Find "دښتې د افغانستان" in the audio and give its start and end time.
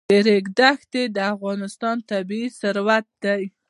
0.59-1.97